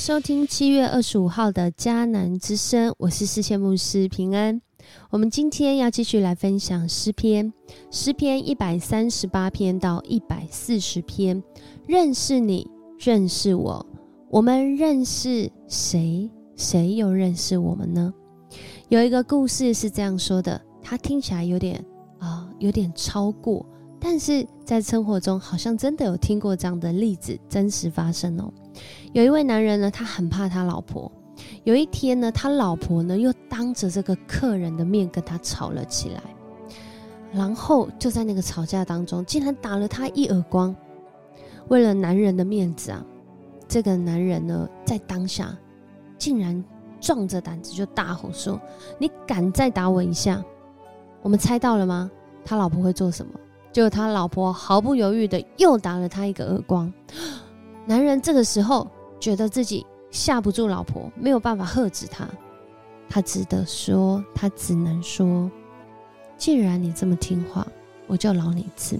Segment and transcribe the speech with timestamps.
[0.00, 4.62] 收听七月二十五号的迦南之声，我是世界牧师平安。
[5.10, 7.52] 我们今天要继续来分享诗篇，
[7.90, 11.42] 诗篇一百三十八篇到一百四十篇。
[11.86, 12.66] 认识你，
[12.98, 13.84] 认识我，
[14.30, 16.30] 我们认识谁？
[16.56, 18.14] 谁又认识我们呢？
[18.88, 21.84] 有一个故事是这样说的，它听起来有点
[22.18, 23.66] 啊，有点超过，
[24.00, 28.50] 但是在生活中好像真的有听过这样的例子，真实发生哦。
[29.12, 31.10] 有一位男人呢，他很怕他老婆。
[31.64, 36.22] 有一天呢，他老婆呢又当着这个客人的面跟他吵了起来，
[37.32, 40.74] 然后就在那个吵架当中，竟然打了他一耳光。
[41.68, 43.04] 为了男人的面子啊，
[43.68, 45.56] 这个男人呢在当下
[46.18, 46.62] 竟然
[47.00, 48.60] 壮着胆子就大吼说
[48.98, 50.42] ：“你敢再打我一下？”
[51.22, 52.10] 我们猜到了吗？
[52.44, 53.32] 他老婆会做什么？
[53.72, 56.92] 就他老婆毫不犹豫的又打了他一个耳光。
[57.86, 58.86] 男人这个时候
[59.18, 62.28] 觉得自己吓不住老婆，没有办法喝止他，
[63.08, 65.50] 他只得说，他只能说，
[66.36, 67.66] 既然你这么听话，
[68.06, 68.98] 我就饶你一次。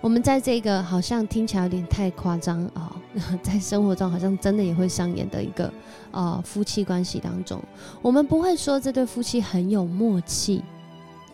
[0.00, 2.96] 我们在这个好像听起来有点太夸张啊，
[3.40, 5.72] 在生活中好像真的也会上演的一个
[6.10, 7.62] 呃夫妻关系当中，
[8.00, 10.62] 我们不会说这对夫妻很有默契，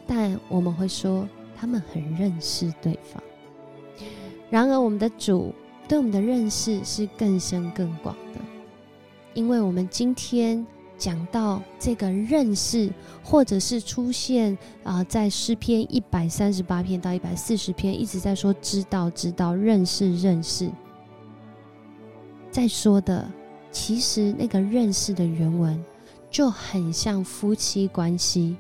[0.06, 1.26] 但我们会说
[1.58, 3.22] 他们很认识对方。
[4.50, 5.54] 然而我们的主。
[5.88, 8.40] 对我们的认识是更深更广的，
[9.32, 10.66] 因为我们今天
[10.98, 12.92] 讲到这个认识，
[13.24, 20.70] 或者是出现啊，在诗篇一百三十八篇到一百四十篇，一直在说知道、知道、认识、认识，
[22.50, 23.26] 在说的，
[23.72, 25.82] 其实那个认识的原文
[26.30, 28.58] 就很像夫妻关系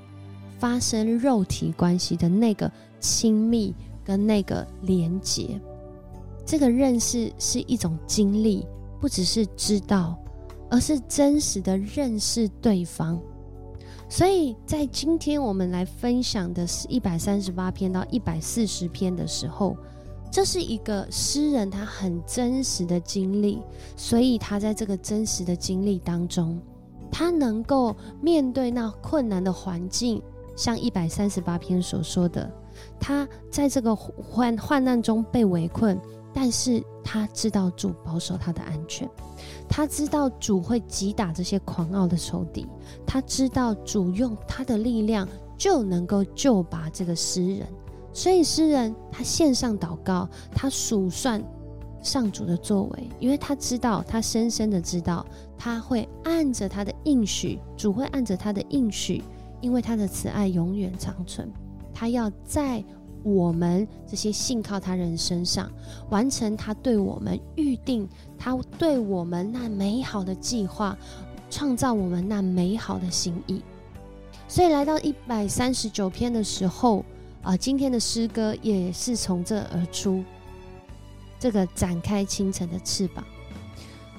[0.58, 5.60] 发生肉体关系的那个亲密跟那个连结。
[6.44, 8.66] 这个认识是一种经历，
[9.00, 10.18] 不只是知道，
[10.70, 13.20] 而是真实的认识对方。
[14.08, 19.76] 所以在今天我们来分享的是一百三十八篇到一百四十篇的时候，
[20.30, 23.62] 这是一个诗人他很真实的经历，
[23.96, 26.58] 所以他在这个真实的经历当中，
[27.10, 30.22] 他能够面对那困难的环境，
[30.56, 32.50] 像一百三十八篇所说的，
[33.00, 35.98] 他在这个患患难中被围困。
[36.34, 39.08] 但是他知道主保守他的安全，
[39.68, 42.64] 他知道主会击打这些狂傲的仇敌，
[43.04, 47.66] 他知道主用他的力量就能够救拔这个诗人，
[48.12, 51.42] 所以诗人他献上祷告，他数算
[52.02, 59.24] 上主的作为，因为他知道，他深深的知道，他会按着他的应许，主会按着他的应许，
[59.60, 61.50] 因为他的慈爱永远长存，
[61.98, 62.84] 他要在。
[63.24, 65.68] 我们这些信靠他人身上，
[66.08, 70.96] 完成他对我们预定，他对我们那美好的计划，
[71.50, 73.60] 创造我们那美好的心意。
[74.46, 77.04] 所以来到一百三十九篇的时候，
[77.42, 80.22] 啊，今天的诗歌也是从这而出。
[81.40, 83.24] 这个展开清晨的翅膀，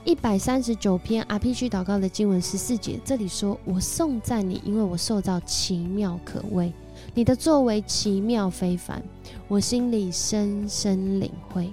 [0.04, 6.72] 一百三十九篇 RPG 祷告的经文十四节，这里说：“我颂赞你，因为我受到奇妙可畏。”
[7.14, 9.02] 你的作为奇妙非凡，
[9.48, 11.72] 我心里深深领会。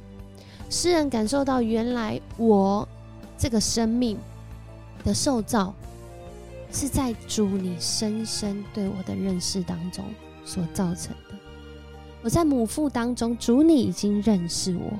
[0.69, 2.86] 诗人感受到，原来我
[3.38, 4.19] 这个生命
[5.04, 5.72] 的受造，
[6.72, 10.04] 是在主你深深对我的认识当中
[10.44, 11.36] 所造成的。
[12.22, 14.92] 我在母腹当中，主你已经认识我，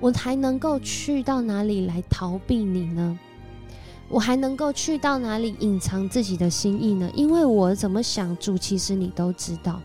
[0.00, 3.18] 我还能够去到哪里来逃避你呢？
[4.12, 7.10] 我还能够去到哪里隐藏自己的心意呢？
[7.14, 9.80] 因为我怎么想主，其实你都知道。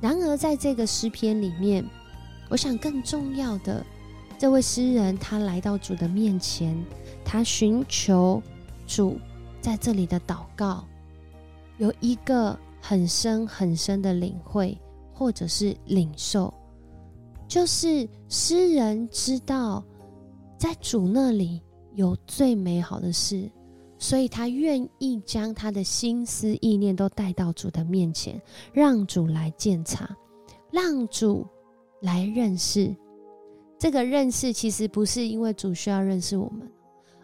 [0.00, 1.84] 然而，在这个诗篇里面，
[2.48, 3.86] 我想更重要的，
[4.36, 6.76] 这位诗人他来到主的面前，
[7.24, 8.42] 他寻求
[8.84, 9.16] 主
[9.60, 10.84] 在这里的祷告，
[11.78, 14.76] 有一个很深很深的领会，
[15.14, 16.52] 或者是领受，
[17.46, 19.84] 就是诗人知道
[20.58, 21.62] 在主那里。
[22.00, 23.48] 有最美好的事，
[23.98, 28.40] 所以他愿意将他的心思意念都带到主的面前，
[28.72, 30.16] 让主来鉴察，
[30.72, 31.46] 让主
[32.00, 32.96] 来认识。
[33.78, 36.66] 这个认识其实不是因为主需要认识我们，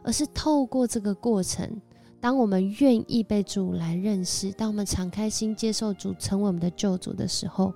[0.03, 1.81] 而是透过这个过程，
[2.21, 7.73] 当我们愿意被主来认识，当我们敞开心接受主成为我们的救主的时候，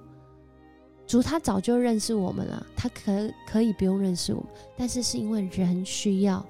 [1.07, 3.11] 主他早就认识我们了，他可
[3.47, 6.45] 可以不用认识我们，但是是因为人需要。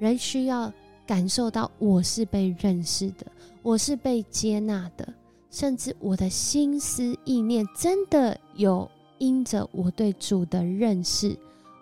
[0.00, 0.72] 人需要
[1.06, 3.26] 感受到我是被认识的，
[3.62, 5.06] 我是被接纳的，
[5.50, 11.38] 甚至我的心思意念真的有因着我对主的认识，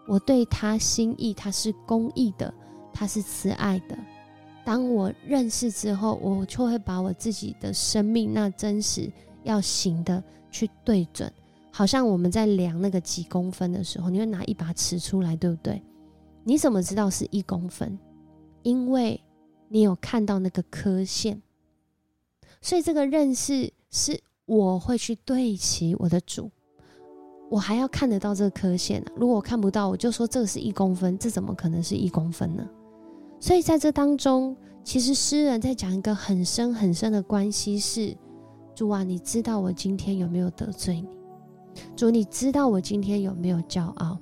[0.09, 2.53] 我对他心意，他是公义的，
[2.93, 3.97] 他是慈爱的。
[4.65, 9.09] 当我认识之后，我就会把我自己的生命那真实
[9.45, 10.21] 要行的
[10.51, 11.33] 去对准，
[11.71, 15.81] 好像我们在量那个几公分的时候，你会拿一把尺出来，对不对？
[16.43, 17.97] 你怎么知道是一公分？
[18.69, 19.19] 因为
[19.69, 21.41] 你有看到那个刻线，
[22.61, 26.51] 所以这个认识是我会去对齐我的主，
[27.51, 29.13] 我还要看得到这个刻线啊。
[29.17, 32.69] 如果我看不到，我就说这个是一公分，这怎么可能是一公分呢？
[33.41, 34.55] 所以在这当中，
[34.85, 38.15] 其实诗人在讲一个很深很深的关系是：
[38.75, 41.09] 主啊，你知道我今天有没有得罪你？
[41.97, 44.19] 主，你知道我今天有没有骄傲？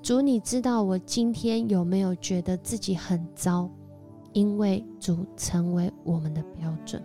[0.00, 3.68] 主，你知道我今天有没有觉得自己很糟？
[4.32, 7.02] 因为主成为我们的标准，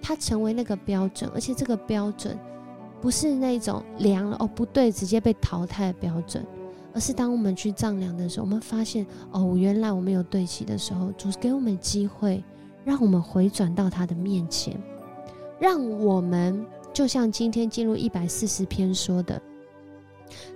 [0.00, 2.38] 他成为那个标准，而且这个标准
[3.00, 6.46] 不是那种量了哦不对，直接被淘汰的标准，
[6.94, 12.42] 而是当我们去丈量的时候，我们发现哦，原来我们有对齐的时候，主给我们机会，
[12.84, 14.80] 让我们回转到他的面前，
[15.58, 19.40] 让我们就像今天进入一百四十篇说的，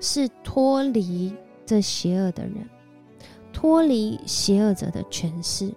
[0.01, 1.35] 是脱离
[1.67, 2.69] 这邪恶的人。
[3.65, 5.73] 脱离邪恶者的权势，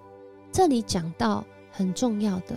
[0.52, 1.42] 这里讲到
[1.72, 2.54] 很重要的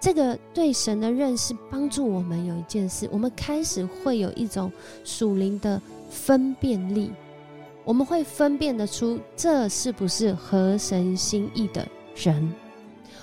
[0.00, 4.72] 这个对神的认识，帮助我们有一件事，我们开始会有一种
[5.04, 5.78] 属灵的
[6.08, 7.12] 分辨力，
[7.84, 11.86] 我们会分辨得出这是不是合神心意的
[12.16, 12.50] 人，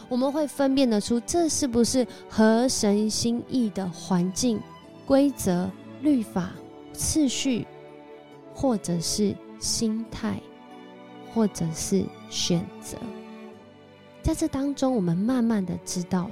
[0.07, 4.61] 我们会分辨得出这是不是合神心意的环境、
[5.07, 5.67] 规则、
[6.03, 6.51] 律法、
[6.93, 7.65] 次序，
[8.53, 10.39] 或者是心态。
[11.33, 12.97] 或者是选择，
[14.21, 16.29] 在这当中，我们慢慢的知道。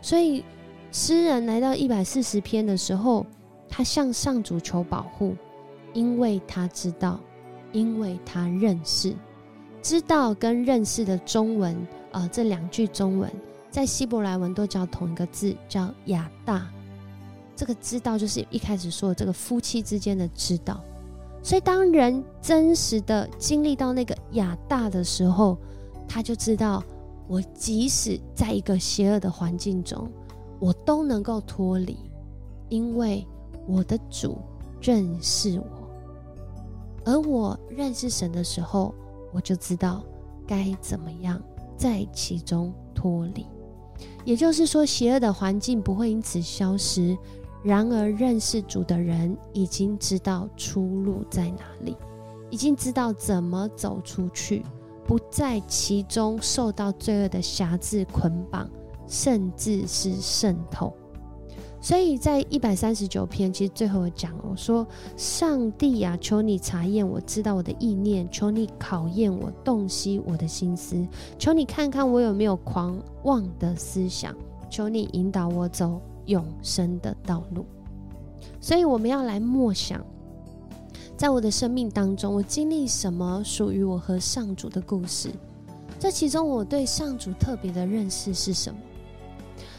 [0.00, 0.44] 所以，
[0.92, 3.26] 诗人来到一百四十篇的时候，
[3.68, 5.36] 他向上主求保护，
[5.92, 7.20] 因为他知道，
[7.72, 9.14] 因为他认识，
[9.82, 11.76] 知道跟认识的中文，
[12.12, 13.30] 呃，这两句中文
[13.70, 16.66] 在希伯来文都叫同一个字，叫亚大。
[17.56, 20.80] 这个知道就是一开始说的这个夫妻之间的知道。
[21.44, 25.58] 所以，当人真实的经历到那个亚大的时候，
[26.08, 26.82] 他就知道，
[27.28, 30.10] 我即使在一个邪恶的环境中，
[30.58, 31.98] 我都能够脱离，
[32.70, 33.26] 因为
[33.68, 34.38] 我的主
[34.80, 35.86] 认识我。
[37.04, 38.94] 而我认识神的时候，
[39.30, 40.02] 我就知道
[40.46, 41.38] 该怎么样
[41.76, 43.44] 在其中脱离。
[44.24, 47.14] 也就是说，邪恶的环境不会因此消失。
[47.64, 51.96] 然而，认识主的人已经知道出路在哪里，
[52.50, 54.62] 已经知道怎么走出去，
[55.06, 58.68] 不在其中受到罪恶的辖制捆绑，
[59.06, 60.92] 甚至是渗透。
[61.80, 71.06] 所以在一百三十九篇，其实最后我讲，我说：“上帝呀，求你查验我，知道我的意念；求你考验我，洞悉我的心思；
[71.38, 74.34] 求你看看我有没有狂妄的思想；
[74.70, 77.66] 求你引导我走。”永生的道路，
[78.60, 80.04] 所以我们要来默想，
[81.16, 85.30] 在我的生命当中，我经历什么属于我和上主的故事？
[85.98, 88.78] 这其中，我对上主特别的认识是什么？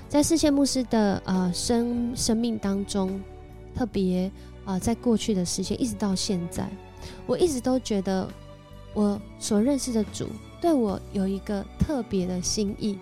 [0.08, 3.20] 在世界牧师的呃生生命当中，
[3.74, 4.32] 特别
[4.66, 6.70] 啊，在过去的时间一直到现在，
[7.28, 8.28] 我一直都觉得
[8.94, 10.28] 我所认识的主
[10.62, 12.98] 对我有一个特别的心意，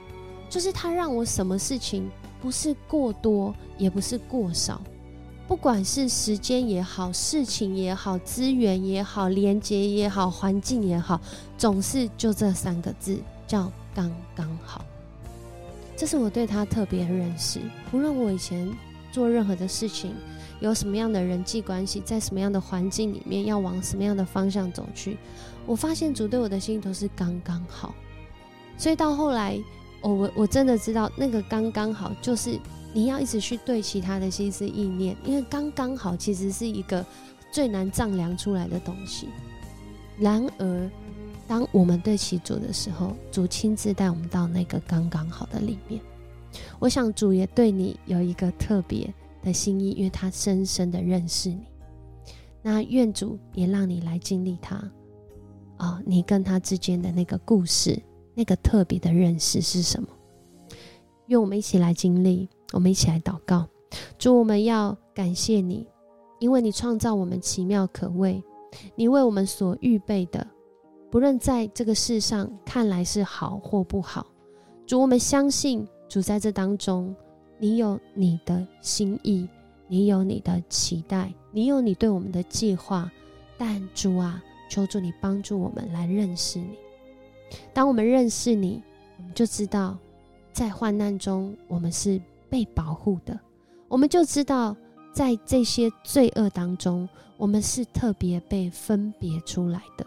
[0.49, 2.09] 就是他让我什么事情。
[2.43, 4.81] 不是过多，也不是过少，
[5.47, 11.21] 不管是时间也好，事情也好，资源也好，连接也好，环境也好，
[11.57, 14.83] 总是就这三个字，叫刚刚好。
[15.95, 17.61] 这是我对他特别认识。
[17.93, 18.69] 无论我以前
[19.09, 20.13] 做任何的事情，
[20.59, 25.17] 有什么样的人际关系，在什么样的环境里面，要往什么样的方向走去，
[25.65, 27.95] 我发现主对我的心都是刚刚好。
[28.77, 29.57] 所以到后来。
[30.03, 32.59] 我，我我真的知道那个刚刚好，就是
[32.93, 37.03] 你要一直去对其他的心思意念，因为刚刚好其实是一个
[37.51, 39.29] 最难丈量出来的东西。
[40.19, 40.91] 然而，
[41.47, 45.99] 当我们对其主的时候，主亲自带我们到那个刚刚好的里面。
[46.77, 51.63] 我想主也对你有一个特别的心意，因为他深深的认识你。
[52.61, 54.75] 那愿主也让你来经历他
[55.77, 57.99] 啊，你跟他之间的那个故事。
[58.33, 60.07] 那个特别的认识是什么？
[61.27, 63.67] 愿我们一起来经历，我们一起来祷告。
[64.17, 65.87] 主，我们要感谢你，
[66.39, 68.43] 因为你创造我们奇妙可畏，
[68.95, 70.45] 你为我们所预备的，
[71.11, 74.25] 不论在这个世上看来是好或不好。
[74.85, 77.15] 主，我们相信主在这当中，
[77.59, 79.47] 你有你的心意，
[79.87, 83.09] 你有你的期待，你有你对我们的计划。
[83.57, 86.77] 但主啊，求主你帮助我们来认识你。
[87.73, 88.81] 当我们认识你，
[89.17, 89.97] 我们就知道
[90.51, 93.39] 在患难中我们是被保护的，
[93.87, 94.75] 我们就知道
[95.13, 97.07] 在这些罪恶当中，
[97.37, 100.05] 我们是特别被分别出来的。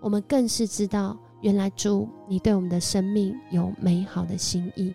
[0.00, 4.92] 我们更是知道，原来主你对我们的生命有美好的心意，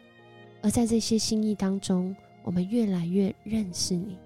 [0.62, 4.18] 而在这些心意当中，我们越来越认识你，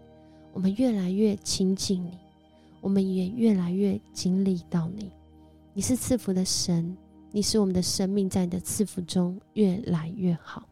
[0.54, 2.18] 我们越来越亲近你，
[2.80, 5.12] 我们也越来越经历到你。
[5.74, 6.98] 你是赐福的神，
[7.32, 10.68] 你使我们的生命在你的赐福中越来越好，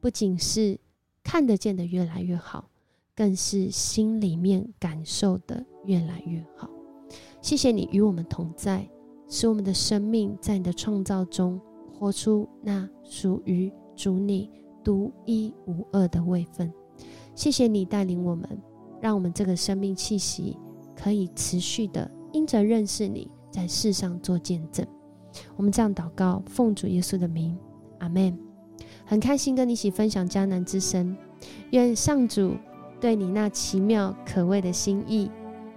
[0.00, 0.78] 不仅是
[1.22, 2.68] 看得见的越来越好，
[3.14, 6.68] 更是心里面感受的越来越好。
[7.40, 8.88] 谢谢你与我们同在。
[9.28, 11.60] 使我们的生命在你的创造中
[11.92, 14.48] 活出那属于主你
[14.84, 16.72] 独一无二的位分。
[17.34, 18.48] 谢谢你带领我们，
[19.00, 20.56] 让我们这个生命气息
[20.94, 24.86] 可以持续的因着认识你，在世上做见证。
[25.56, 27.56] 我们这样祷告，奉主耶稣的名，
[27.98, 28.36] 阿门。
[29.04, 31.16] 很开心跟你一起分享迦南之声，
[31.70, 32.56] 愿上主
[33.00, 35.30] 对你那奇妙可畏的心意，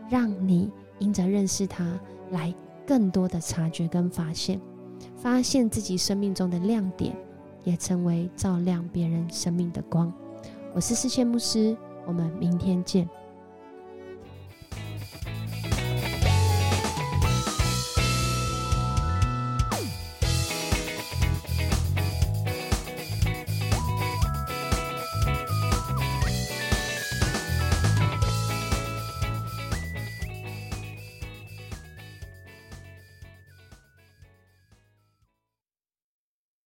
[0.10, 2.00] 让你因着认识他
[2.32, 2.54] 来。
[2.88, 4.60] 更多的察觉跟发现，
[5.16, 7.16] 发现自己生命中的亮点，
[7.64, 10.12] 也成为照亮别人生命的光。
[10.74, 13.08] 我是世界牧师，我们明天见。